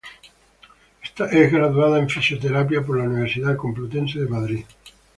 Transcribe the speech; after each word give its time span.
Es 1.31 1.51
graduada 1.53 1.99
en 1.99 2.09
fisioterapia 2.09 2.81
por 2.83 2.97
la 2.97 3.03
Universidad 3.03 3.55
Complutense 3.55 4.17
de 4.17 4.27
Madrid. 4.27 4.65